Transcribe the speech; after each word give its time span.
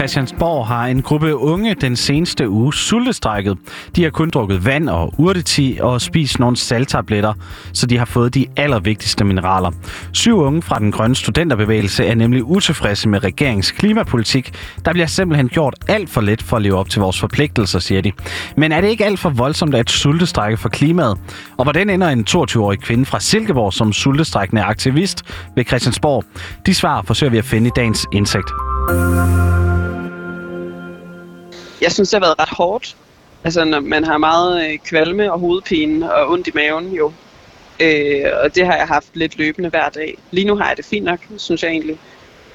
Christiansborg 0.00 0.66
har 0.66 0.86
en 0.86 1.02
gruppe 1.02 1.36
unge 1.36 1.74
den 1.74 1.96
seneste 1.96 2.48
uge 2.48 2.74
sultestrækket. 2.74 3.58
De 3.96 4.02
har 4.02 4.10
kun 4.10 4.30
drukket 4.30 4.64
vand 4.64 4.88
og 4.88 5.14
urteti 5.18 5.78
og 5.80 6.00
spist 6.00 6.38
nogle 6.38 6.56
salttabletter, 6.56 7.32
så 7.72 7.86
de 7.86 7.98
har 7.98 8.04
fået 8.04 8.34
de 8.34 8.46
allervigtigste 8.56 9.24
mineraler. 9.24 9.70
Syv 10.12 10.38
unge 10.38 10.62
fra 10.62 10.78
den 10.78 10.92
grønne 10.92 11.16
studenterbevægelse 11.16 12.06
er 12.06 12.14
nemlig 12.14 12.44
utilfredse 12.44 13.08
med 13.08 13.24
regeringens 13.24 13.70
klimapolitik. 13.70 14.52
Der 14.84 14.92
bliver 14.92 15.06
simpelthen 15.06 15.48
gjort 15.48 15.74
alt 15.88 16.10
for 16.10 16.20
let 16.20 16.42
for 16.42 16.56
at 16.56 16.62
leve 16.62 16.76
op 16.76 16.88
til 16.88 17.00
vores 17.00 17.20
forpligtelser, 17.20 17.78
siger 17.78 18.00
de. 18.00 18.12
Men 18.56 18.72
er 18.72 18.80
det 18.80 18.88
ikke 18.88 19.04
alt 19.04 19.18
for 19.18 19.30
voldsomt 19.30 19.74
at 19.74 19.90
sultestrække 19.90 20.56
for 20.56 20.68
klimaet? 20.68 21.18
Og 21.58 21.64
hvordan 21.64 21.90
ender 21.90 22.08
en 22.08 22.26
22-årig 22.30 22.78
kvinde 22.78 23.04
fra 23.04 23.20
Silkeborg 23.20 23.72
som 23.72 23.92
sultestrækkende 23.92 24.62
aktivist 24.62 25.22
ved 25.56 25.64
Christiansborg? 25.64 26.24
De 26.66 26.74
svar 26.74 27.02
forsøger 27.02 27.30
vi 27.30 27.38
at 27.38 27.44
finde 27.44 27.68
i 27.68 27.72
dagens 27.76 28.06
indsigt. 28.12 28.50
Jeg 31.80 31.92
synes, 31.92 32.10
det 32.10 32.16
har 32.16 32.26
været 32.26 32.38
ret 32.38 32.56
hårdt. 32.56 32.96
Altså, 33.44 33.64
når 33.64 33.80
man 33.80 34.04
har 34.04 34.18
meget 34.18 34.70
øh, 34.70 34.78
kvalme 34.78 35.32
og 35.32 35.38
hovedpine 35.38 36.14
og 36.14 36.30
ondt 36.30 36.46
i 36.46 36.50
maven 36.54 36.92
jo. 36.92 37.12
Øh, 37.80 38.24
og 38.42 38.54
det 38.54 38.66
har 38.66 38.76
jeg 38.76 38.86
haft 38.86 39.16
lidt 39.16 39.38
løbende 39.38 39.68
hver 39.68 39.88
dag. 39.88 40.18
Lige 40.30 40.46
nu 40.46 40.56
har 40.56 40.68
jeg 40.68 40.76
det 40.76 40.84
fint 40.84 41.04
nok, 41.04 41.20
synes 41.36 41.62
jeg 41.62 41.70
egentlig. 41.70 41.98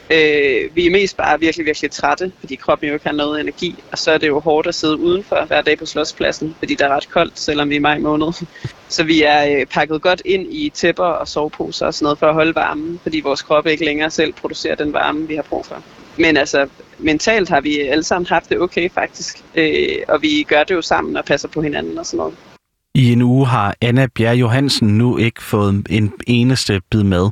Øh, 0.10 0.76
vi 0.76 0.86
er 0.86 0.92
mest 0.92 1.18
bare 1.18 1.40
virkelig, 1.40 1.66
virkelig 1.66 1.92
trætte, 1.92 2.32
fordi 2.40 2.56
kroppen 2.56 2.88
jo 2.88 2.94
ikke 2.94 3.06
har 3.06 3.14
noget 3.14 3.42
energi. 3.42 3.76
Og 3.92 3.98
så 3.98 4.12
er 4.12 4.18
det 4.18 4.28
jo 4.28 4.40
hårdt 4.40 4.68
at 4.68 4.76
sidde 4.76 5.00
udenfor 5.00 5.46
hver 5.46 5.62
dag 5.62 5.78
på 5.78 5.86
Slotspladsen, 5.86 6.56
fordi 6.60 6.76
der 6.76 6.86
er 6.86 6.96
ret 6.96 7.10
koldt, 7.10 7.40
selvom 7.40 7.70
vi 7.70 7.76
er 7.76 7.80
i 7.80 7.82
maj 7.82 7.98
måned. 8.00 8.34
Så 8.90 9.04
vi 9.04 9.24
er 9.24 9.60
øh, 9.60 9.66
pakket 9.66 10.02
godt 10.02 10.22
ind 10.26 10.54
i 10.54 10.70
tæpper 10.70 11.04
og 11.04 11.28
soveposer 11.28 11.86
og 11.86 11.94
sådan 11.94 12.04
noget 12.04 12.20
for 12.20 12.28
at 12.28 12.34
holde 12.34 12.56
varmen, 12.56 13.00
fordi 13.04 13.20
vores 13.20 13.42
krop 13.42 13.68
ikke 13.68 13.86
længere 13.86 14.10
selv 14.10 14.34
producerer 14.34 14.76
den 14.76 14.94
varme, 14.94 15.28
vi 15.28 15.36
har 15.36 15.44
brug 15.44 15.66
for. 15.66 15.84
Men 16.18 16.38
altså, 16.38 16.68
mentalt 17.00 17.50
har 17.50 17.62
vi 17.62 17.80
alle 17.82 18.04
sammen 18.04 18.28
haft 18.28 18.50
det 18.50 18.60
okay 18.60 18.90
faktisk. 18.90 19.44
Øh, 19.56 19.98
og 20.08 20.22
vi 20.22 20.46
gør 20.48 20.64
det 20.64 20.76
jo 20.76 20.82
sammen 20.82 21.18
og 21.18 21.26
passer 21.26 21.48
på 21.48 21.62
hinanden 21.62 21.98
og 21.98 22.06
sådan 22.06 22.18
noget. 22.18 22.34
I 22.96 23.12
en 23.12 23.22
uge 23.22 23.48
har 23.48 23.76
Anna 23.82 24.08
Bjerg 24.16 24.40
Johansen 24.40 24.98
nu 24.98 25.18
ikke 25.18 25.44
fået 25.44 25.86
en 25.90 26.14
eneste 26.28 26.82
bid 26.92 27.04
med. 27.04 27.30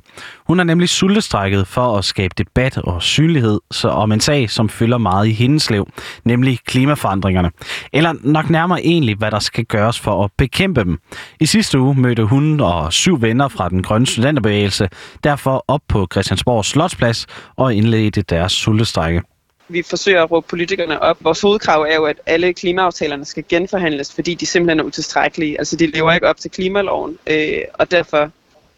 Hun 0.47 0.57
har 0.57 0.63
nemlig 0.63 0.89
sultestrækket 0.89 1.67
for 1.67 1.97
at 1.97 2.05
skabe 2.05 2.33
debat 2.37 2.77
og 2.77 3.03
synlighed 3.03 3.59
så 3.71 3.87
om 3.89 4.11
en 4.11 4.19
sag, 4.19 4.49
som 4.49 4.69
fylder 4.69 4.97
meget 4.97 5.27
i 5.27 5.31
hendes 5.31 5.69
liv, 5.69 5.87
nemlig 6.25 6.59
klimaforandringerne. 6.65 7.51
Eller 7.93 8.13
nok 8.23 8.49
nærmere 8.49 8.85
egentlig, 8.85 9.15
hvad 9.15 9.31
der 9.31 9.39
skal 9.39 9.65
gøres 9.65 9.99
for 9.99 10.23
at 10.23 10.31
bekæmpe 10.37 10.83
dem. 10.83 10.99
I 11.39 11.45
sidste 11.45 11.79
uge 11.79 11.95
mødte 11.95 12.23
hun 12.23 12.59
og 12.59 12.93
syv 12.93 13.21
venner 13.21 13.47
fra 13.47 13.69
den 13.69 13.83
grønne 13.83 14.07
studenterbevægelse 14.07 14.89
derfor 15.23 15.65
op 15.67 15.81
på 15.87 16.07
Christiansborg 16.11 16.65
Slotsplads 16.65 17.25
og 17.55 17.75
indledte 17.75 18.21
deres 18.21 18.51
sultestrække 18.51 19.21
vi 19.67 19.81
forsøger 19.81 20.23
at 20.23 20.31
råbe 20.31 20.47
politikerne 20.47 21.01
op. 21.01 21.17
Vores 21.21 21.41
hovedkrav 21.41 21.81
er 21.81 21.95
jo, 21.95 22.05
at 22.05 22.21
alle 22.25 22.53
klimaaftalerne 22.53 23.25
skal 23.25 23.43
genforhandles, 23.49 24.13
fordi 24.13 24.33
de 24.33 24.45
simpelthen 24.45 24.79
er 24.79 24.83
utilstrækkelige. 24.83 25.59
Altså, 25.59 25.75
de 25.75 25.87
lever 25.87 26.11
ikke 26.11 26.27
op 26.27 26.37
til 26.37 26.51
klimaloven, 26.51 27.17
øh, 27.27 27.61
og 27.73 27.91
derfor 27.91 28.31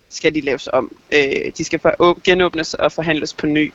skal 0.10 0.36
de 0.36 0.42
laves 0.42 0.70
om. 0.74 0.98
Øh, 1.12 1.52
de 1.58 1.64
skal 1.64 1.80
for, 1.80 2.22
genåbnes 2.24 2.74
og 2.74 2.92
forhandles 2.92 3.34
på 3.34 3.46
ny. 3.46 3.74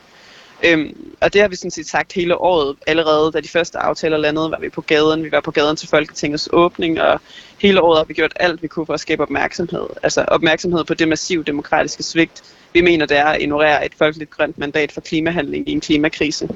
Øhm, 0.64 1.14
og 1.20 1.32
det 1.32 1.40
har 1.40 1.48
vi 1.48 1.56
sådan 1.56 1.70
set 1.70 1.88
sagt 1.88 2.12
hele 2.12 2.36
året. 2.36 2.76
Allerede 2.86 3.32
da 3.32 3.40
de 3.40 3.48
første 3.48 3.78
aftaler 3.78 4.16
landede, 4.16 4.50
var 4.50 4.58
vi 4.60 4.68
på 4.68 4.80
gaden. 4.80 5.24
Vi 5.24 5.32
var 5.32 5.40
på 5.40 5.50
gaden 5.50 5.76
til 5.76 5.88
Folketingets 5.88 6.48
åbning, 6.52 7.00
og 7.00 7.20
hele 7.58 7.82
året 7.82 7.98
har 7.98 8.04
vi 8.04 8.14
gjort 8.14 8.32
alt, 8.36 8.62
vi 8.62 8.68
kunne 8.68 8.86
for 8.86 8.94
at 8.94 9.00
skabe 9.00 9.22
opmærksomhed. 9.22 9.86
Altså 10.02 10.24
opmærksomhed 10.28 10.84
på 10.84 10.94
det 10.94 11.08
massive 11.08 11.42
demokratiske 11.42 12.02
svigt. 12.02 12.42
Vi 12.72 12.80
mener, 12.80 13.06
det 13.06 13.18
er 13.18 13.24
at 13.24 13.42
ignorere 13.42 13.86
et 13.86 13.92
folkeligt 13.98 14.30
grønt 14.30 14.58
mandat 14.58 14.92
for 14.92 15.00
klimahandling 15.00 15.68
i 15.68 15.72
en 15.72 15.80
klimakrise. 15.80 16.48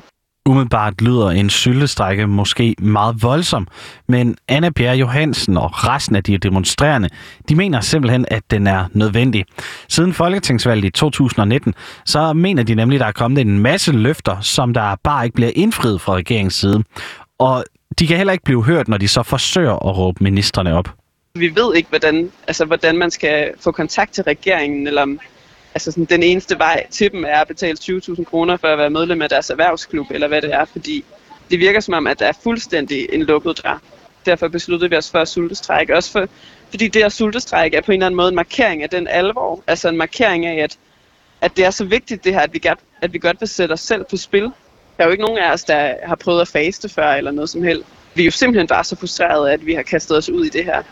Umiddelbart 0.47 1.01
lyder 1.01 1.31
en 1.31 1.51
syltestrække 1.51 2.27
måske 2.27 2.75
meget 2.79 3.23
voldsom, 3.23 3.69
men 4.09 4.37
Anna 4.49 4.71
Pierre 4.71 4.97
Johansen 4.97 5.57
og 5.57 5.89
resten 5.89 6.17
af 6.17 6.25
de 6.25 6.39
demonstrerende, 6.39 7.09
de 7.49 7.55
mener 7.55 7.81
simpelthen, 7.81 8.27
at 8.29 8.43
den 8.51 8.67
er 8.67 8.85
nødvendig. 8.93 9.45
Siden 9.89 10.13
Folketingsvalget 10.13 10.85
i 10.85 10.91
2019, 10.91 11.75
så 12.05 12.33
mener 12.33 12.63
de 12.63 12.75
nemlig, 12.75 12.97
at 12.97 13.01
der 13.01 13.07
er 13.07 13.13
kommet 13.13 13.41
en 13.41 13.59
masse 13.59 13.93
løfter, 13.93 14.41
som 14.41 14.75
der 14.75 14.97
bare 15.05 15.25
ikke 15.25 15.35
bliver 15.35 15.51
indfriet 15.55 16.01
fra 16.01 16.15
regeringens 16.15 16.55
side. 16.55 16.83
Og 17.39 17.65
de 17.99 18.07
kan 18.07 18.17
heller 18.17 18.33
ikke 18.33 18.45
blive 18.45 18.65
hørt, 18.65 18.89
når 18.89 18.97
de 18.97 19.09
så 19.09 19.23
forsøger 19.23 19.73
at 19.73 19.99
råbe 19.99 20.25
ministerne 20.25 20.75
op. 20.75 20.89
Vi 21.35 21.55
ved 21.55 21.75
ikke, 21.75 21.89
hvordan, 21.89 22.31
altså, 22.47 22.65
hvordan 22.65 22.99
man 22.99 23.11
skal 23.11 23.51
få 23.61 23.73
kontakt 23.73 24.13
til 24.13 24.25
regeringen, 24.25 24.87
eller 24.87 25.07
altså 25.75 25.91
sådan, 25.91 26.05
den 26.05 26.23
eneste 26.23 26.59
vej 26.59 26.87
til 26.91 27.13
dem 27.13 27.25
er 27.25 27.41
at 27.41 27.49
betale 27.49 27.79
20.000 27.81 28.25
kroner 28.25 28.57
for 28.57 28.69
at 28.69 28.79
være 28.79 28.91
medlem 28.91 29.23
af 29.23 29.29
deres 29.29 29.51
erhvervsklub, 29.51 30.07
eller 30.11 30.29
hvad 30.29 30.43
det 30.43 30.55
er, 30.55 30.65
fordi 30.65 31.05
det 31.51 31.59
virker 31.59 31.81
som 31.81 31.95
om, 31.95 32.07
at 32.07 32.19
der 32.19 32.27
er 32.27 32.33
fuldstændig 32.43 33.09
en 33.13 33.23
lukket 33.23 33.61
dør. 33.65 33.83
Derfor 34.27 34.49
besluttede 34.49 34.91
vi 34.91 34.97
os 34.97 35.11
for 35.11 35.19
at 35.19 35.29
sultestrække. 35.29 35.97
Også 35.97 36.13
for, 36.13 36.29
fordi 36.71 36.89
det 36.89 37.03
at 37.03 37.13
sultestrække 37.13 37.77
er 37.77 37.81
på 37.81 37.93
en 37.93 37.97
eller 37.97 38.07
anden 38.07 38.17
måde 38.17 38.29
en 38.29 38.35
markering 38.35 38.83
af 38.83 38.91
den 38.91 39.09
alvor. 39.09 39.63
Altså 39.67 39.89
en 39.89 39.97
markering 39.97 40.47
af, 40.47 40.63
at, 40.63 40.79
at 41.41 41.57
det 41.57 41.65
er 41.65 41.71
så 41.71 41.85
vigtigt 41.85 42.25
det 42.25 42.33
her, 42.35 42.41
at 42.41 42.53
vi, 42.53 42.59
godt, 42.59 42.79
at 43.03 43.13
vi 43.13 43.19
godt 43.19 43.41
vil 43.41 43.49
sætte 43.49 43.73
os 43.73 43.81
selv 43.81 44.05
på 44.11 44.17
spil. 44.17 44.43
Der 44.97 45.03
er 45.03 45.05
jo 45.05 45.11
ikke 45.11 45.25
nogen 45.25 45.39
af 45.39 45.53
os, 45.53 45.65
der 45.65 45.95
har 46.03 46.15
prøvet 46.15 46.41
at 46.41 46.49
faste 46.49 46.89
før 46.89 47.13
eller 47.13 47.31
noget 47.31 47.51
som 47.51 47.63
helst. 47.63 47.85
Vi 48.15 48.23
er 48.23 48.25
jo 48.25 48.31
simpelthen 48.31 48.67
bare 48.67 48.85
så 48.85 48.97
frustrerede, 48.97 49.53
at 49.53 49.67
vi 49.67 49.75
har 49.75 49.83
kastet 49.83 50.17
os 50.17 50.29
ud 50.29 50.45
i 50.45 50.49
det 50.49 50.65
her. 50.65 50.83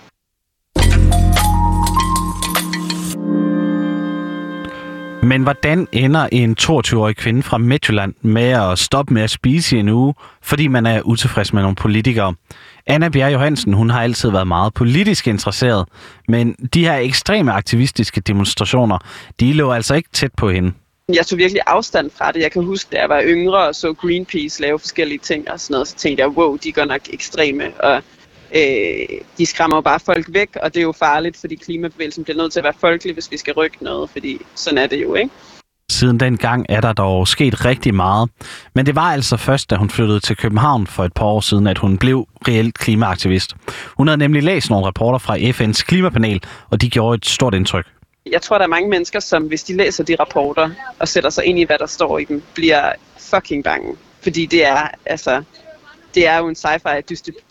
Men 5.22 5.42
hvordan 5.42 5.88
ender 5.92 6.28
en 6.32 6.56
22-årig 6.60 7.16
kvinde 7.16 7.42
fra 7.42 7.58
Midtjylland 7.58 8.14
med 8.20 8.48
at 8.48 8.78
stoppe 8.78 9.14
med 9.14 9.22
at 9.22 9.30
spise 9.30 9.76
i 9.76 9.80
en 9.80 9.88
uge, 9.88 10.14
fordi 10.42 10.68
man 10.68 10.86
er 10.86 11.02
utilfreds 11.02 11.52
med 11.52 11.62
nogle 11.62 11.76
politikere? 11.76 12.34
Anna 12.86 13.08
Bjerg 13.08 13.32
Johansen, 13.32 13.72
hun 13.72 13.90
har 13.90 14.02
altid 14.02 14.30
været 14.30 14.46
meget 14.46 14.74
politisk 14.74 15.26
interesseret, 15.26 15.88
men 16.28 16.52
de 16.74 16.84
her 16.84 16.96
ekstreme 16.96 17.52
aktivistiske 17.52 18.20
demonstrationer, 18.20 18.98
de 19.40 19.52
lå 19.52 19.72
altså 19.72 19.94
ikke 19.94 20.08
tæt 20.12 20.30
på 20.36 20.50
hende. 20.50 20.72
Jeg 21.08 21.26
tog 21.26 21.38
virkelig 21.38 21.62
afstand 21.66 22.10
fra 22.18 22.32
det. 22.32 22.40
Jeg 22.40 22.52
kan 22.52 22.64
huske, 22.64 22.88
da 22.92 23.00
jeg 23.00 23.08
var 23.08 23.22
yngre 23.24 23.68
og 23.68 23.74
så 23.74 23.92
Greenpeace 23.92 24.62
lave 24.62 24.78
forskellige 24.78 25.18
ting 25.18 25.50
og 25.50 25.60
sådan 25.60 25.74
noget, 25.74 25.88
så 25.88 25.96
tænkte 25.96 26.20
jeg, 26.20 26.30
wow, 26.30 26.56
de 26.56 26.72
går 26.72 26.84
nok 26.84 27.00
ekstreme. 27.10 27.64
Og 27.80 28.02
øh, 28.54 29.20
de 29.38 29.46
skræmmer 29.46 29.76
jo 29.76 29.80
bare 29.80 30.00
folk 30.00 30.26
væk, 30.28 30.56
og 30.62 30.74
det 30.74 30.80
er 30.80 30.84
jo 30.84 30.92
farligt, 30.92 31.36
fordi 31.36 31.54
klimabevægelsen 31.54 32.24
bliver 32.24 32.36
nødt 32.36 32.52
til 32.52 32.60
at 32.60 32.64
være 32.64 32.74
folkelig, 32.80 33.14
hvis 33.14 33.30
vi 33.30 33.36
skal 33.36 33.54
rykke 33.54 33.76
noget, 33.80 34.10
fordi 34.10 34.38
sådan 34.54 34.78
er 34.78 34.86
det 34.86 35.02
jo, 35.02 35.14
ikke? 35.14 35.30
Siden 35.90 36.20
den 36.20 36.36
gang 36.36 36.66
er 36.68 36.80
der 36.80 36.92
dog 36.92 37.28
sket 37.28 37.64
rigtig 37.64 37.94
meget. 37.94 38.30
Men 38.74 38.86
det 38.86 38.96
var 38.96 39.12
altså 39.12 39.36
først, 39.36 39.70
da 39.70 39.76
hun 39.76 39.90
flyttede 39.90 40.20
til 40.20 40.36
København 40.36 40.86
for 40.86 41.04
et 41.04 41.12
par 41.12 41.24
år 41.24 41.40
siden, 41.40 41.66
at 41.66 41.78
hun 41.78 41.98
blev 41.98 42.26
reelt 42.48 42.78
klimaaktivist. 42.78 43.54
Hun 43.96 44.06
havde 44.06 44.18
nemlig 44.18 44.42
læst 44.42 44.70
nogle 44.70 44.86
rapporter 44.86 45.18
fra 45.18 45.36
FN's 45.38 45.82
klimapanel, 45.84 46.42
og 46.70 46.80
de 46.80 46.90
gjorde 46.90 47.14
et 47.14 47.26
stort 47.26 47.54
indtryk. 47.54 47.86
Jeg 48.30 48.42
tror, 48.42 48.58
der 48.58 48.64
er 48.64 48.68
mange 48.68 48.90
mennesker, 48.90 49.20
som 49.20 49.42
hvis 49.42 49.62
de 49.62 49.76
læser 49.76 50.04
de 50.04 50.16
rapporter 50.20 50.70
og 50.98 51.08
sætter 51.08 51.30
sig 51.30 51.44
ind 51.44 51.58
i, 51.58 51.64
hvad 51.64 51.78
der 51.78 51.86
står 51.86 52.18
i 52.18 52.24
dem, 52.24 52.42
bliver 52.54 52.92
fucking 53.18 53.64
bange. 53.64 53.96
Fordi 54.22 54.46
det 54.46 54.66
er, 54.66 54.88
altså, 55.06 55.42
det 56.14 56.26
er 56.26 56.38
jo 56.38 56.48
en 56.48 56.56
sci-fi 56.56 57.00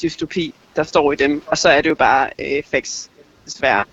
dystopi, 0.02 0.54
der 0.76 0.84
står 0.84 1.12
i 1.12 1.16
dem, 1.16 1.44
og 1.48 1.58
så 1.58 1.70
er 1.70 1.82
det 1.82 1.90
jo 1.90 1.96
bare 1.96 2.30
øh, 2.40 2.64
facts, 2.72 3.10
desværre. 3.46 3.84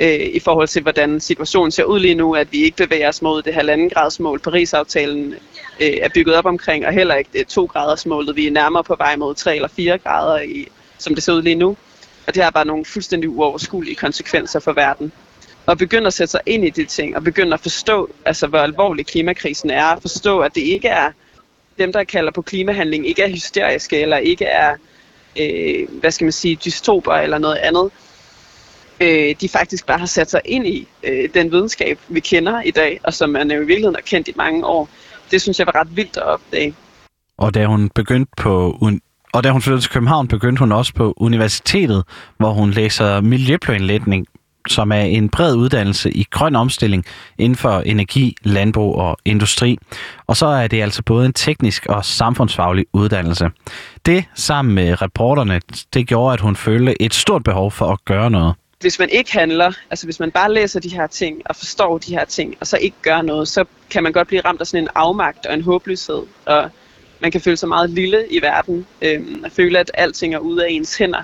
Øh, 0.00 0.20
I 0.32 0.38
forhold 0.38 0.68
til, 0.68 0.82
hvordan 0.82 1.20
situationen 1.20 1.70
ser 1.70 1.84
ud 1.84 2.00
lige 2.00 2.14
nu, 2.14 2.34
at 2.34 2.52
vi 2.52 2.64
ikke 2.64 2.76
bevæger 2.76 3.08
os 3.08 3.22
mod 3.22 3.42
det 3.42 3.54
halvanden 3.54 3.90
grads 3.90 4.20
mål, 4.20 4.40
Paris-aftalen 4.40 5.34
øh, 5.80 5.92
er 6.02 6.08
bygget 6.14 6.36
op 6.36 6.46
omkring, 6.46 6.86
og 6.86 6.92
heller 6.92 7.14
ikke 7.14 7.30
det 7.32 7.46
to 7.46 7.64
graders 7.64 8.06
målet. 8.06 8.36
Vi 8.36 8.46
er 8.46 8.50
nærmere 8.50 8.84
på 8.84 8.96
vej 8.98 9.16
mod 9.16 9.34
3 9.34 9.54
eller 9.54 9.68
4 9.68 9.98
grader, 9.98 10.40
i, 10.40 10.68
som 10.98 11.14
det 11.14 11.24
ser 11.24 11.32
ud 11.32 11.42
lige 11.42 11.54
nu. 11.54 11.76
Og 12.26 12.34
det 12.34 12.42
har 12.42 12.50
bare 12.50 12.64
nogle 12.64 12.84
fuldstændig 12.84 13.30
uoverskuelige 13.30 13.94
konsekvenser 13.94 14.60
for 14.60 14.72
verden. 14.72 15.12
Og 15.66 15.78
begynde 15.78 16.06
at 16.06 16.14
sætte 16.14 16.30
sig 16.30 16.40
ind 16.46 16.64
i 16.64 16.70
de 16.70 16.84
ting, 16.84 17.16
og 17.16 17.24
begynde 17.24 17.54
at 17.54 17.60
forstå, 17.60 18.10
altså, 18.24 18.46
hvor 18.46 18.58
alvorlig 18.58 19.06
klimakrisen 19.06 19.70
er, 19.70 19.84
og 19.84 20.02
forstå, 20.02 20.40
at 20.40 20.54
det 20.54 20.60
ikke 20.60 20.88
er 20.88 21.10
dem, 21.78 21.92
der 21.92 22.04
kalder 22.04 22.32
på 22.32 22.42
klimahandling, 22.42 23.08
ikke 23.08 23.22
er 23.22 23.28
hysteriske, 23.28 24.00
eller 24.00 24.16
ikke 24.16 24.44
er 24.44 24.76
øh, 25.40 26.00
hvad 26.00 26.10
skal 26.10 26.24
man 26.24 26.32
sige, 26.32 26.56
dystoper 26.64 27.12
eller 27.12 27.38
noget 27.38 27.56
andet, 27.56 27.90
øh, 29.00 29.34
de 29.40 29.48
faktisk 29.48 29.86
bare 29.86 29.98
har 29.98 30.06
sat 30.06 30.30
sig 30.30 30.40
ind 30.44 30.66
i 30.66 30.88
øh, 31.02 31.28
den 31.34 31.52
videnskab, 31.52 31.98
vi 32.08 32.20
kender 32.20 32.62
i 32.62 32.70
dag, 32.70 33.00
og 33.04 33.14
som 33.14 33.30
man 33.30 33.50
jo 33.50 33.56
i 33.56 33.58
virkeligheden 33.58 33.94
har 33.94 34.02
kendt 34.02 34.28
i 34.28 34.32
mange 34.36 34.66
år. 34.66 34.88
Det 35.30 35.42
synes 35.42 35.58
jeg 35.58 35.66
var 35.66 35.74
ret 35.74 35.96
vildt 35.96 36.16
at 36.16 36.22
opdage. 36.22 36.74
Og 37.38 37.54
da 37.54 37.66
hun 37.66 37.90
begyndte 37.94 38.32
på 38.36 38.78
og 39.34 39.44
da 39.44 39.50
hun 39.50 39.62
flyttede 39.62 39.82
til 39.82 39.90
København, 39.90 40.28
begyndte 40.28 40.60
hun 40.60 40.72
også 40.72 40.94
på 40.94 41.14
universitetet, 41.16 42.04
hvor 42.36 42.50
hun 42.50 42.70
læser 42.70 43.20
miljøplanlægning 43.20 44.26
som 44.68 44.92
er 44.92 45.00
en 45.00 45.28
bred 45.28 45.54
uddannelse 45.54 46.10
i 46.10 46.26
grøn 46.30 46.56
omstilling 46.56 47.04
inden 47.38 47.56
for 47.56 47.80
energi, 47.80 48.36
landbrug 48.42 48.96
og 48.96 49.18
industri. 49.24 49.78
Og 50.26 50.36
så 50.36 50.46
er 50.46 50.66
det 50.66 50.82
altså 50.82 51.02
både 51.02 51.26
en 51.26 51.32
teknisk 51.32 51.86
og 51.86 52.04
samfundsfaglig 52.04 52.86
uddannelse. 52.92 53.50
Det 54.06 54.24
sammen 54.34 54.74
med 54.74 55.02
reporterne, 55.02 55.60
det 55.94 56.06
gjorde, 56.06 56.32
at 56.32 56.40
hun 56.40 56.56
følte 56.56 57.02
et 57.02 57.14
stort 57.14 57.44
behov 57.44 57.70
for 57.70 57.86
at 57.86 58.04
gøre 58.04 58.30
noget 58.30 58.54
hvis 58.84 58.98
man 58.98 59.08
ikke 59.08 59.32
handler, 59.32 59.72
altså 59.90 60.06
hvis 60.06 60.20
man 60.20 60.30
bare 60.30 60.52
læser 60.52 60.80
de 60.80 60.88
her 60.88 61.06
ting 61.06 61.42
og 61.44 61.56
forstår 61.56 61.98
de 61.98 62.14
her 62.14 62.24
ting, 62.24 62.54
og 62.60 62.66
så 62.66 62.76
ikke 62.76 62.96
gør 63.02 63.22
noget, 63.22 63.48
så 63.48 63.64
kan 63.90 64.02
man 64.02 64.12
godt 64.12 64.28
blive 64.28 64.40
ramt 64.40 64.60
af 64.60 64.66
sådan 64.66 64.84
en 64.84 64.88
afmagt 64.94 65.46
og 65.46 65.54
en 65.54 65.62
håbløshed. 65.62 66.22
Og 66.46 66.70
man 67.20 67.32
kan 67.32 67.40
føle 67.40 67.56
sig 67.56 67.68
meget 67.68 67.90
lille 67.90 68.26
i 68.30 68.42
verden, 68.42 68.86
øh, 69.02 69.20
og 69.44 69.52
føle, 69.52 69.78
at 69.78 69.90
alting 69.94 70.34
er 70.34 70.38
ude 70.38 70.64
af 70.64 70.68
ens 70.70 70.96
hænder. 70.96 71.22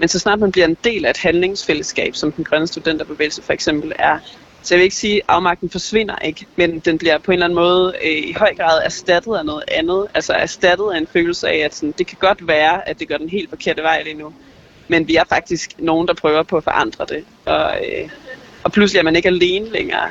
Men 0.00 0.08
så 0.08 0.18
snart 0.18 0.38
man 0.38 0.52
bliver 0.52 0.66
en 0.66 0.76
del 0.84 1.04
af 1.04 1.10
et 1.10 1.16
handlingsfællesskab, 1.16 2.14
som 2.14 2.32
den 2.32 2.44
grønne 2.44 2.66
studenterbevægelse 2.66 3.42
for 3.42 3.52
eksempel 3.52 3.92
er, 3.98 4.18
så 4.62 4.74
jeg 4.74 4.78
vil 4.78 4.84
ikke 4.84 4.96
sige, 4.96 5.16
at 5.16 5.22
afmagten 5.28 5.70
forsvinder 5.70 6.16
ikke, 6.16 6.46
men 6.56 6.78
den 6.78 6.98
bliver 6.98 7.18
på 7.18 7.30
en 7.30 7.32
eller 7.32 7.46
anden 7.46 7.54
måde 7.54 7.94
øh, 8.04 8.10
i 8.10 8.32
høj 8.32 8.54
grad 8.54 8.82
erstattet 8.84 9.36
af 9.36 9.46
noget 9.46 9.64
andet. 9.68 10.06
Altså 10.14 10.32
erstattet 10.32 10.92
af 10.94 10.98
en 10.98 11.06
følelse 11.06 11.48
af, 11.48 11.56
at 11.56 11.74
sådan, 11.74 11.94
det 11.98 12.06
kan 12.06 12.18
godt 12.20 12.48
være, 12.48 12.88
at 12.88 12.98
det 12.98 13.08
går 13.08 13.16
den 13.16 13.28
helt 13.28 13.50
forkerte 13.50 13.82
vej 13.82 14.02
lige 14.02 14.14
nu. 14.14 14.32
Men 14.88 15.08
vi 15.08 15.16
er 15.16 15.24
faktisk 15.28 15.70
nogen, 15.78 16.08
der 16.08 16.14
prøver 16.14 16.42
på 16.42 16.56
at 16.56 16.64
forandre 16.64 17.06
det. 17.08 17.24
Og, 17.44 17.76
øh, 17.76 18.10
og 18.64 18.72
pludselig 18.72 18.98
er 18.98 19.04
man 19.04 19.16
ikke 19.16 19.28
alene 19.28 19.70
længere. 19.70 20.08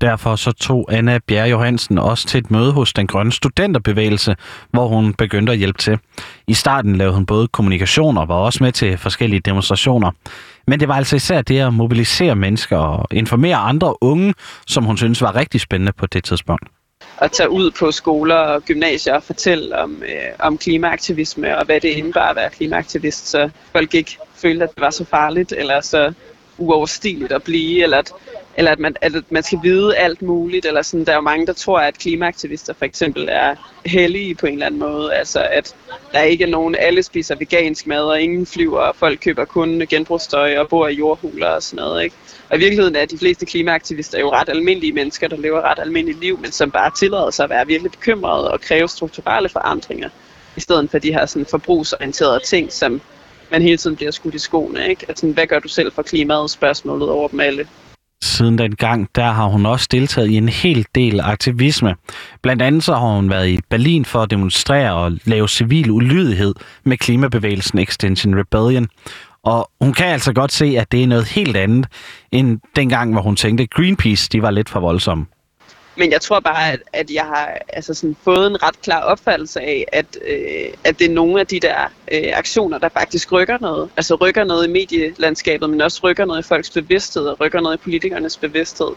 Derfor 0.00 0.36
så 0.36 0.52
tog 0.52 0.88
Anna 0.92 1.18
Bjerre 1.26 1.48
Johansen 1.48 1.98
også 1.98 2.28
til 2.28 2.38
et 2.38 2.50
møde 2.50 2.72
hos 2.72 2.92
den 2.92 3.06
grønne 3.06 3.32
studenterbevægelse, 3.32 4.36
hvor 4.70 4.88
hun 4.88 5.14
begyndte 5.14 5.52
at 5.52 5.58
hjælpe 5.58 5.78
til. 5.78 5.98
I 6.46 6.54
starten 6.54 6.96
lavede 6.96 7.14
hun 7.14 7.26
både 7.26 7.48
kommunikation 7.48 8.16
og 8.16 8.28
var 8.28 8.34
også 8.34 8.64
med 8.64 8.72
til 8.72 8.98
forskellige 8.98 9.40
demonstrationer. 9.40 10.10
Men 10.66 10.80
det 10.80 10.88
var 10.88 10.94
altså 10.94 11.16
især 11.16 11.42
det 11.42 11.60
at 11.60 11.74
mobilisere 11.74 12.36
mennesker 12.36 12.76
og 12.76 13.06
informere 13.10 13.56
andre 13.56 14.02
unge, 14.02 14.34
som 14.66 14.84
hun 14.84 14.96
synes 14.96 15.22
var 15.22 15.36
rigtig 15.36 15.60
spændende 15.60 15.92
på 15.92 16.06
det 16.06 16.24
tidspunkt 16.24 16.68
at 17.18 17.32
tage 17.32 17.50
ud 17.50 17.70
på 17.70 17.92
skoler 17.92 18.34
og 18.34 18.62
gymnasier 18.62 19.14
og 19.14 19.22
fortælle 19.22 19.78
om, 19.78 20.02
øh, 20.02 20.32
om 20.38 20.58
klimaaktivisme 20.58 21.58
og 21.58 21.66
hvad 21.66 21.80
det 21.80 21.88
indebar 21.88 22.30
at 22.30 22.36
være 22.36 22.50
klimaaktivist, 22.50 23.28
så 23.28 23.50
folk 23.72 23.94
ikke 23.94 24.18
følte, 24.34 24.64
at 24.64 24.70
det 24.74 24.80
var 24.80 24.90
så 24.90 25.04
farligt 25.04 25.52
eller 25.52 25.80
så 25.80 26.12
uoverstigeligt 26.58 27.32
at 27.32 27.42
blive, 27.42 27.82
eller 27.82 27.98
at, 27.98 28.12
eller 28.56 28.70
at, 28.70 28.78
man, 28.78 28.96
at 29.00 29.12
man 29.30 29.42
skal 29.42 29.58
vide 29.62 29.96
alt 29.96 30.22
muligt. 30.22 30.66
Eller 30.66 30.82
sådan. 30.82 31.06
Der 31.06 31.12
er 31.12 31.16
jo 31.16 31.22
mange, 31.22 31.46
der 31.46 31.52
tror, 31.52 31.78
at 31.80 31.98
klimaaktivister 31.98 32.74
for 32.74 32.84
eksempel 32.84 33.28
er 33.30 33.54
hellige 33.86 34.34
på 34.34 34.46
en 34.46 34.52
eller 34.52 34.66
anden 34.66 34.80
måde. 34.80 35.14
Altså 35.14 35.46
at 35.50 35.74
der 36.12 36.22
ikke 36.22 36.44
er 36.44 36.48
nogen, 36.48 36.74
alle 36.78 37.02
spiser 37.02 37.34
vegansk 37.34 37.86
mad, 37.86 38.04
og 38.04 38.20
ingen 38.20 38.46
flyver, 38.46 38.78
og 38.78 38.96
folk 38.96 39.20
køber 39.20 39.44
kun 39.44 39.82
genbrugstøj 39.88 40.58
og 40.58 40.68
bor 40.68 40.88
i 40.88 40.94
jordhuler 40.94 41.48
og 41.48 41.62
sådan 41.62 41.76
noget. 41.84 42.04
Ikke? 42.04 42.16
Og 42.50 42.56
i 42.56 42.58
virkeligheden 42.58 42.96
er 42.96 43.06
de 43.06 43.18
fleste 43.18 43.46
klimaaktivister 43.46 44.18
jo 44.18 44.32
ret 44.32 44.48
almindelige 44.48 44.92
mennesker, 44.92 45.28
der 45.28 45.36
lever 45.36 45.60
ret 45.60 45.78
almindeligt 45.78 46.20
liv, 46.20 46.38
men 46.38 46.52
som 46.52 46.70
bare 46.70 46.90
tillader 46.98 47.30
sig 47.30 47.44
at 47.44 47.50
være 47.50 47.66
virkelig 47.66 47.92
bekymrede 47.92 48.50
og 48.50 48.60
kræve 48.60 48.88
strukturelle 48.88 49.48
forandringer, 49.48 50.08
i 50.56 50.60
stedet 50.60 50.90
for 50.90 50.98
de 50.98 51.12
her 51.12 51.26
sådan, 51.26 51.46
forbrugsorienterede 51.46 52.40
ting, 52.46 52.72
som 52.72 53.00
man 53.50 53.62
hele 53.62 53.76
tiden 53.76 53.96
bliver 53.96 54.10
skudt 54.10 54.34
i 54.34 54.38
skoene. 54.38 54.88
Ikke? 54.88 55.06
Altså, 55.08 55.26
hvad 55.26 55.46
gør 55.46 55.58
du 55.58 55.68
selv 55.68 55.92
for 55.92 56.02
klimaet? 56.02 56.50
Spørgsmålet 56.50 57.08
over 57.08 57.28
dem 57.28 57.40
alle. 57.40 57.68
Siden 58.36 58.58
den 58.58 58.74
gang, 58.74 59.08
der 59.14 59.32
har 59.32 59.46
hun 59.46 59.66
også 59.66 59.88
deltaget 59.90 60.30
i 60.30 60.36
en 60.36 60.48
hel 60.48 60.86
del 60.94 61.20
aktivisme. 61.20 61.94
Blandt 62.42 62.62
andet 62.62 62.84
så 62.84 62.94
har 62.94 63.14
hun 63.14 63.30
været 63.30 63.48
i 63.48 63.58
Berlin 63.70 64.04
for 64.04 64.22
at 64.22 64.30
demonstrere 64.30 64.94
og 64.94 65.12
lave 65.24 65.48
civil 65.48 65.90
ulydighed 65.90 66.54
med 66.84 66.96
klimabevægelsen 66.96 67.78
Extinction 67.78 68.38
Rebellion. 68.38 68.88
Og 69.42 69.70
hun 69.80 69.92
kan 69.92 70.06
altså 70.06 70.32
godt 70.32 70.52
se, 70.52 70.64
at 70.78 70.92
det 70.92 71.02
er 71.02 71.06
noget 71.06 71.28
helt 71.28 71.56
andet, 71.56 71.86
end 72.32 72.60
dengang, 72.76 73.12
hvor 73.12 73.22
hun 73.22 73.36
tænkte, 73.36 73.62
at 73.62 73.70
Greenpeace 73.70 74.28
de 74.32 74.42
var 74.42 74.50
lidt 74.50 74.68
for 74.68 74.80
voldsomme. 74.80 75.26
Men 75.96 76.12
jeg 76.12 76.20
tror 76.20 76.40
bare, 76.40 76.72
at, 76.72 76.80
at 76.92 77.10
jeg 77.10 77.24
har 77.24 77.58
altså 77.68 77.94
sådan, 77.94 78.16
fået 78.24 78.46
en 78.46 78.62
ret 78.62 78.80
klar 78.82 79.00
opfattelse 79.00 79.60
af, 79.60 79.84
at, 79.92 80.06
øh, 80.28 80.68
at 80.84 80.98
det 80.98 81.06
er 81.06 81.14
nogle 81.14 81.40
af 81.40 81.46
de 81.46 81.60
der 81.60 81.92
øh, 82.12 82.32
aktioner, 82.34 82.78
der 82.78 82.88
faktisk 82.88 83.32
rykker 83.32 83.58
noget. 83.60 83.90
Altså 83.96 84.14
rykker 84.14 84.44
noget 84.44 84.68
i 84.68 84.70
medielandskabet, 84.70 85.70
men 85.70 85.80
også 85.80 86.00
rykker 86.04 86.24
noget 86.24 86.44
i 86.44 86.48
folks 86.48 86.70
bevidsthed 86.70 87.22
og 87.22 87.40
rykker 87.40 87.60
noget 87.60 87.76
i 87.76 87.80
politikernes 87.82 88.36
bevidsthed 88.36 88.88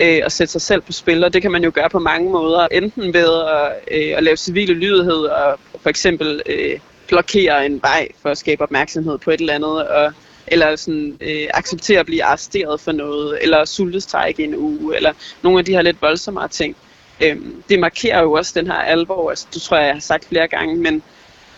øh, 0.00 0.20
og 0.24 0.32
sætte 0.32 0.52
sig 0.52 0.60
selv 0.60 0.80
på 0.80 0.92
spil. 0.92 1.24
Og 1.24 1.32
det 1.32 1.42
kan 1.42 1.50
man 1.50 1.64
jo 1.64 1.70
gøre 1.74 1.90
på 1.90 1.98
mange 1.98 2.30
måder. 2.30 2.68
Enten 2.72 3.14
ved 3.14 3.42
at, 3.42 3.72
øh, 3.90 4.16
at 4.16 4.22
lave 4.22 4.36
civile 4.36 4.74
lydighed 4.74 5.24
og 5.24 5.58
for 5.80 5.90
eksempel 5.90 6.42
øh, 6.46 6.78
blokere 7.08 7.66
en 7.66 7.82
vej 7.82 8.08
for 8.22 8.30
at 8.30 8.38
skabe 8.38 8.62
opmærksomhed 8.62 9.18
på 9.18 9.30
et 9.30 9.40
eller 9.40 9.54
andet. 9.54 9.88
Og 9.88 10.12
eller 10.50 10.76
sådan, 10.76 11.16
øh, 11.20 11.46
acceptere 11.54 12.00
at 12.00 12.06
blive 12.06 12.24
arresteret 12.24 12.80
for 12.80 12.92
noget, 12.92 13.38
eller 13.42 13.64
sultestrække 13.64 14.42
i 14.42 14.44
en 14.44 14.54
uge, 14.56 14.96
eller 14.96 15.12
nogle 15.42 15.58
af 15.58 15.64
de 15.64 15.72
her 15.72 15.82
lidt 15.82 16.02
voldsommere 16.02 16.48
ting. 16.48 16.76
Øhm, 17.22 17.62
det 17.68 17.80
markerer 17.80 18.22
jo 18.22 18.32
også 18.32 18.52
den 18.54 18.66
her 18.66 18.74
alvor, 18.74 19.30
altså, 19.30 19.46
du 19.54 19.60
tror 19.60 19.76
jeg, 19.76 19.86
jeg 19.86 19.94
har 19.94 20.00
sagt 20.00 20.24
flere 20.28 20.48
gange, 20.48 20.76
men, 20.76 21.02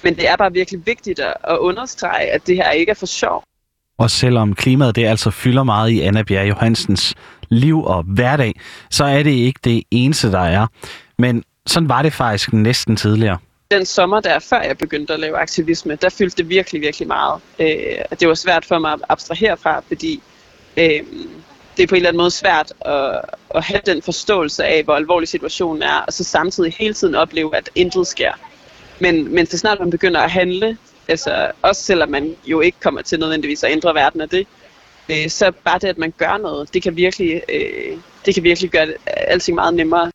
men 0.02 0.16
det 0.16 0.28
er 0.28 0.36
bare 0.36 0.52
virkelig 0.52 0.86
vigtigt 0.86 1.20
at, 1.20 1.34
at 1.44 1.58
understrege, 1.58 2.26
at 2.30 2.46
det 2.46 2.56
her 2.56 2.70
ikke 2.70 2.90
er 2.90 2.94
for 2.94 3.06
sjov. 3.06 3.44
Og 3.98 4.10
selvom 4.10 4.54
klimaet 4.54 4.96
det 4.96 5.06
altså 5.06 5.30
fylder 5.30 5.62
meget 5.62 5.90
i 5.90 6.00
Anna 6.00 6.22
Bjerg 6.22 6.48
Johansens 6.48 7.14
liv 7.48 7.84
og 7.84 8.02
hverdag, 8.02 8.54
så 8.90 9.04
er 9.04 9.22
det 9.22 9.30
ikke 9.30 9.60
det 9.64 9.82
eneste, 9.90 10.32
der 10.32 10.40
er. 10.40 10.66
Men 11.18 11.44
sådan 11.66 11.88
var 11.88 12.02
det 12.02 12.12
faktisk 12.12 12.52
næsten 12.52 12.96
tidligere 12.96 13.38
den 13.70 13.86
sommer 13.86 14.20
der, 14.20 14.38
før 14.38 14.62
jeg 14.62 14.78
begyndte 14.78 15.14
at 15.14 15.20
lave 15.20 15.36
aktivisme, 15.36 15.94
der 15.94 16.08
fyldte 16.08 16.36
det 16.36 16.48
virkelig, 16.48 16.80
virkelig 16.80 17.08
meget. 17.08 17.40
Øh, 17.58 18.18
det 18.20 18.28
var 18.28 18.34
svært 18.34 18.64
for 18.64 18.78
mig 18.78 18.92
at 18.92 19.00
abstrahere 19.08 19.56
fra, 19.56 19.80
fordi 19.88 20.22
øh, 20.76 21.02
det 21.76 21.82
er 21.82 21.86
på 21.86 21.94
en 21.94 21.96
eller 21.96 22.08
anden 22.08 22.18
måde 22.18 22.30
svært 22.30 22.72
at, 22.80 23.20
at 23.54 23.64
have 23.64 23.80
den 23.86 24.02
forståelse 24.02 24.64
af, 24.64 24.84
hvor 24.84 24.94
alvorlig 24.94 25.28
situationen 25.28 25.82
er, 25.82 25.96
og 26.06 26.12
så 26.12 26.24
samtidig 26.24 26.74
hele 26.78 26.94
tiden 26.94 27.14
opleve, 27.14 27.56
at 27.56 27.70
intet 27.74 28.06
sker. 28.06 28.32
Men, 28.98 29.34
men 29.34 29.46
så 29.46 29.58
snart 29.58 29.80
man 29.80 29.90
begynder 29.90 30.20
at 30.20 30.30
handle, 30.30 30.78
altså 31.08 31.50
også 31.62 31.82
selvom 31.82 32.08
man 32.08 32.36
jo 32.44 32.60
ikke 32.60 32.80
kommer 32.80 33.02
til 33.02 33.18
nødvendigvis 33.18 33.64
at 33.64 33.72
ændre 33.72 33.94
verden 33.94 34.20
af 34.20 34.28
det, 34.28 34.46
øh, 35.10 35.28
så 35.28 35.52
bare 35.64 35.78
det, 35.78 35.88
at 35.88 35.98
man 35.98 36.12
gør 36.18 36.36
noget, 36.36 36.74
det 36.74 36.82
kan 36.82 36.96
virkelig, 36.96 37.42
øh, 37.48 37.98
det 38.26 38.34
kan 38.34 38.42
virkelig 38.42 38.70
gøre 38.70 38.88
alting 39.06 39.54
meget 39.54 39.74
nemmere. 39.74 40.10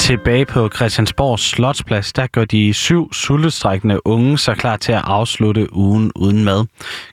Tilbage 0.00 0.46
på 0.46 0.68
Christiansborgs 0.68 1.42
Slotsplads, 1.42 2.12
der 2.12 2.26
gør 2.26 2.44
de 2.44 2.74
syv 2.74 3.12
sultestrækkende 3.12 4.06
unge 4.06 4.38
sig 4.38 4.56
klar 4.56 4.76
til 4.76 4.92
at 4.92 5.02
afslutte 5.04 5.76
ugen 5.76 6.12
uden 6.14 6.44
mad. 6.44 6.66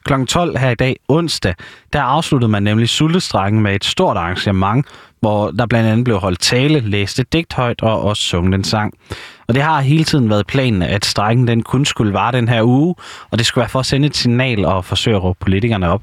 Kl. 0.06 0.26
12 0.26 0.58
her 0.58 0.70
i 0.70 0.76
dag, 0.76 0.96
onsdag, 1.08 1.56
der 1.94 2.02
afsluttede 2.02 2.52
man 2.52 2.64
nemlig 2.64 2.90
sultestrækken 2.90 3.62
med 3.62 3.76
et 3.76 3.86
stort 3.86 4.18
arrangement, 4.18 4.86
hvor 5.20 5.52
der 5.52 5.66
blandt 5.66 5.90
andet 5.90 6.04
blev 6.04 6.18
holdt 6.18 6.40
tale, 6.40 6.80
læste 6.80 7.24
digthøjt 7.34 7.82
og 7.82 8.02
også 8.02 8.24
sunget 8.24 8.56
en 8.56 8.64
sang. 8.64 8.94
Og 9.48 9.54
det 9.54 9.64
har 9.64 9.82
hele 9.82 10.04
tiden 10.04 10.30
været 10.30 10.48
planen, 10.48 10.82
at 10.82 11.06
strækken 11.06 11.48
den 11.48 11.64
kun 11.64 11.86
skulle 11.86 12.14
vare 12.14 12.32
den 12.32 12.48
her 12.48 12.64
uge, 12.64 12.96
og 13.32 13.38
det 13.38 13.46
skulle 13.46 13.62
være 13.62 13.70
for 13.70 13.80
at 13.80 13.86
sende 13.86 14.08
et 14.08 14.16
signal 14.16 14.66
og 14.66 14.86
forsøge 14.86 15.16
at 15.16 15.24
råbe 15.24 15.40
politikerne 15.40 15.90
op. 15.90 16.02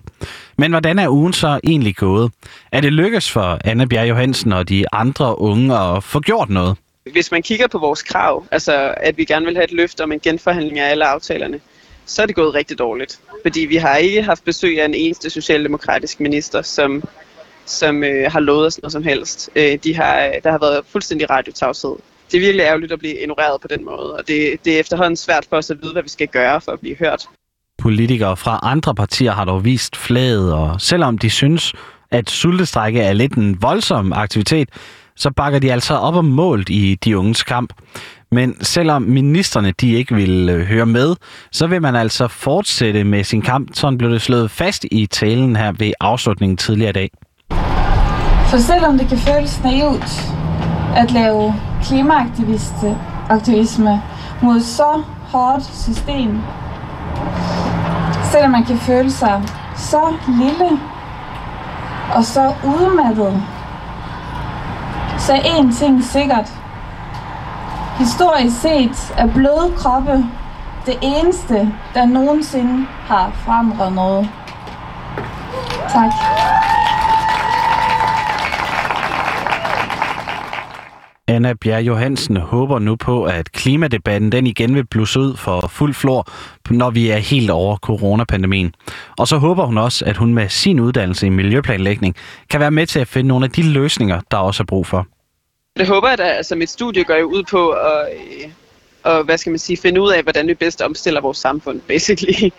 Men 0.59 0.71
hvordan 0.71 0.99
er 0.99 1.09
ugen 1.09 1.33
så 1.33 1.61
egentlig 1.65 1.97
gået? 1.97 2.33
Er 2.73 2.81
det 2.81 2.93
lykkes 2.93 3.31
for 3.31 3.59
Anne 3.65 3.89
Bjerg 3.89 4.09
Johansen 4.09 4.53
og 4.53 4.69
de 4.69 4.85
andre 4.93 5.39
unge 5.39 5.79
at 5.79 6.05
få 6.05 6.21
gjort 6.21 6.51
noget? 6.51 6.77
Hvis 7.13 7.31
man 7.31 7.43
kigger 7.43 7.67
på 7.67 7.79
vores 7.79 8.03
krav, 8.03 8.45
altså 8.51 8.95
at 8.97 9.19
vi 9.19 9.25
gerne 9.25 9.47
vil 9.47 9.55
have 9.55 9.65
et 9.65 9.73
løft 9.73 10.01
om 10.01 10.13
en 10.13 10.21
genforhandling 10.21 10.79
af 10.79 10.91
alle 10.91 11.07
aftalerne, 11.07 11.61
så 12.07 12.23
er 12.23 12.27
det 12.27 12.35
gået 12.35 12.55
rigtig 12.55 12.79
dårligt. 12.79 13.21
Fordi 13.43 13.61
vi 13.61 13.77
har 13.77 13.97
ikke 13.97 14.23
haft 14.23 14.45
besøg 14.45 14.81
af 14.81 14.85
en 14.85 14.95
eneste 14.95 15.31
socialdemokratisk 15.31 16.21
minister, 16.21 16.63
som, 16.63 17.03
som 17.67 18.05
øh, 18.05 18.33
har 18.33 18.41
lovet 18.41 18.67
os 18.67 18.83
noget 18.83 18.93
som 18.93 19.03
helst. 19.03 19.51
Øh, 19.57 19.79
de 19.85 19.97
har, 19.97 20.33
der 20.45 20.51
har 20.51 20.59
været 20.59 20.81
fuldstændig 20.89 21.31
radiotavshed. 21.31 21.95
Det 22.35 22.41
er 22.41 22.47
virkelig 22.47 22.65
ærgerligt 22.65 22.93
at 22.93 22.99
blive 22.99 23.21
ignoreret 23.21 23.61
på 23.61 23.69
den 23.69 23.85
måde, 23.85 24.17
og 24.17 24.29
det, 24.29 24.65
det 24.65 24.75
er 24.75 24.81
efterhånden 24.81 25.17
svært 25.17 25.47
for 25.51 25.57
os 25.57 25.71
at 25.71 25.77
vide, 25.83 25.93
hvad 25.93 26.03
vi 26.03 26.09
skal 26.09 26.29
gøre 26.29 26.61
for 26.61 26.73
at 26.73 26.81
blive 26.81 26.97
hørt. 26.97 27.27
Politikere 27.79 28.37
fra 28.37 28.61
andre 28.63 28.95
partier 28.95 29.33
har 29.33 29.45
dog 29.45 29.65
vist 29.65 29.97
flaget, 29.97 30.53
og 30.53 30.81
selvom 30.81 31.19
de 31.19 31.31
synes, 31.31 31.73
at 32.11 32.31
sultestrække 32.31 33.01
er 33.01 33.13
lidt 33.13 33.33
en 33.33 33.63
voldsom 33.63 34.13
aktivitet, 34.13 34.69
så 35.17 35.31
bakker 35.31 35.59
de 35.59 35.73
altså 35.73 35.95
op 35.95 36.15
om 36.15 36.25
målt 36.25 36.71
i 36.71 36.95
de 37.05 37.19
unges 37.19 37.43
kamp. 37.43 37.73
Men 38.33 38.65
selvom 38.65 39.03
ministerne 39.03 39.73
de 39.81 39.93
ikke 39.93 40.15
vil 40.15 40.49
øh, 40.49 40.67
høre 40.67 40.87
med, 40.87 41.17
så 41.53 41.67
vil 41.67 41.83
man 41.83 41.97
altså 41.97 42.29
fortsætte 42.29 43.05
med 43.05 43.25
sin 43.25 43.43
kamp. 43.43 43.69
Sådan 43.75 43.99
blev 43.99 44.11
det 44.11 44.23
slået 44.23 44.51
fast 44.51 44.85
i 44.91 45.07
talen 45.07 45.57
her 45.57 45.73
ved 45.73 45.93
afslutningen 46.01 46.57
tidligere 46.57 46.91
i 46.91 46.93
dag. 46.93 47.11
For 48.51 48.59
selvom 48.59 48.99
det 48.99 49.09
kan 49.09 49.19
føles 49.19 49.63
naivt 49.65 50.44
at 50.97 51.11
lave 51.11 51.55
klimaaktivisme 51.83 54.03
mod 54.43 54.61
så 54.61 55.03
hårdt 55.33 55.65
system, 55.65 56.43
selvom 58.23 58.51
man 58.51 58.65
kan 58.65 58.79
føle 58.79 59.11
sig 59.11 59.43
så 59.77 60.13
lille 60.29 60.79
og 62.15 62.25
så 62.25 62.55
udmattet, 62.65 63.43
så 65.19 65.33
er 65.33 65.39
én 65.39 65.79
ting 65.79 66.05
sikkert. 66.05 66.53
Historisk 67.99 68.61
set 68.61 69.15
er 69.17 69.27
bløde 69.27 69.73
kroppe 69.77 70.25
det 70.87 70.99
eneste, 71.03 71.73
der 71.95 72.05
nogensinde 72.05 72.87
har 73.07 73.31
forandret 73.35 73.93
noget. 73.93 74.29
Tak. 75.89 76.13
Anna 81.35 81.53
Bjerg 81.53 81.87
Johansen 81.87 82.37
håber 82.37 82.79
nu 82.79 82.97
på, 82.97 83.25
at 83.25 83.53
klimadebatten 83.53 84.33
den 84.33 84.47
igen 84.47 84.75
vil 84.75 84.87
blusse 84.87 85.21
ud 85.21 85.37
for 85.37 85.67
fuld 85.67 85.95
flor, 85.95 86.29
når 86.71 86.91
vi 86.91 87.11
er 87.11 87.17
helt 87.17 87.51
over 87.51 87.77
coronapandemien. 87.77 88.75
Og 89.19 89.29
så 89.29 89.37
håber 89.37 89.65
hun 89.65 89.79
også, 89.79 90.05
at 90.05 90.17
hun 90.17 90.35
med 90.35 90.49
sin 90.49 90.81
uddannelse 90.81 91.27
i 91.27 91.31
miljøplanlægning 91.31 92.17
kan 92.51 92.61
være 92.61 92.71
med 92.71 92.87
til 92.87 93.01
at 93.01 93.09
finde 93.09 93.29
nogle 93.29 93.45
af 93.45 93.51
de 93.51 93.63
løsninger, 93.63 94.21
der 94.31 94.37
også 94.37 94.63
er 94.63 94.67
brug 94.67 94.87
for. 94.87 95.07
Det 95.77 95.87
håber 95.87 96.09
jeg 96.09 96.19
da. 96.19 96.23
Altså 96.23 96.55
mit 96.55 96.71
studie 96.71 97.05
går 97.05 97.15
jo 97.15 97.27
ud 97.27 97.43
på 97.51 97.71
at, 97.71 98.09
øh, 98.13 98.51
og, 99.03 99.25
hvad 99.25 99.39
skal 99.39 99.51
man 99.51 99.59
sige, 99.59 99.77
finde 99.77 100.01
ud 100.01 100.11
af, 100.11 100.23
hvordan 100.23 100.47
vi 100.47 100.55
bedst 100.55 100.83
omstiller 100.83 101.21
vores 101.21 101.39
samfund, 101.39 101.81
basically. 101.81 102.51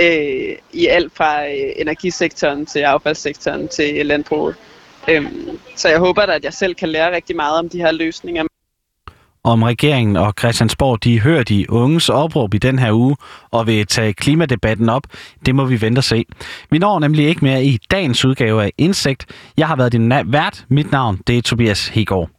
Øh, 0.00 0.56
I 0.72 0.86
alt 0.86 1.12
fra 1.14 1.44
øh, 1.44 1.72
energisektoren 1.76 2.66
til 2.66 2.78
affaldssektoren 2.78 3.68
til 3.68 4.06
landbruget. 4.06 4.54
Øhm, 5.08 5.58
så 5.76 5.88
jeg 5.88 5.98
håber 5.98 6.26
da, 6.26 6.32
at 6.32 6.44
jeg 6.44 6.52
selv 6.52 6.74
kan 6.74 6.88
lære 6.88 7.14
rigtig 7.14 7.36
meget 7.36 7.58
om 7.58 7.68
de 7.68 7.78
her 7.78 7.92
løsninger. 7.92 8.44
Om 9.44 9.62
regeringen 9.62 10.16
og 10.16 10.34
Christiansborg 10.38 11.04
de 11.04 11.20
hører 11.20 11.42
de 11.42 11.70
unges 11.70 12.08
opråb 12.08 12.54
i 12.54 12.58
den 12.58 12.78
her 12.78 12.92
uge 12.92 13.16
og 13.50 13.66
vil 13.66 13.86
tage 13.86 14.12
klimadebatten 14.12 14.88
op, 14.88 15.02
det 15.46 15.54
må 15.54 15.64
vi 15.64 15.80
vente 15.80 15.98
og 15.98 16.04
se. 16.04 16.24
Vi 16.70 16.78
når 16.78 16.98
nemlig 16.98 17.28
ikke 17.28 17.44
mere 17.44 17.64
i 17.64 17.78
dagens 17.90 18.24
udgave 18.24 18.64
af 18.64 18.72
Insekt. 18.78 19.26
Jeg 19.56 19.66
har 19.68 19.76
været 19.76 19.92
din 19.92 20.12
vært. 20.26 20.64
Mit 20.68 20.92
navn 20.92 21.20
det 21.26 21.38
er 21.38 21.42
Tobias 21.42 21.88
Hegård. 21.88 22.37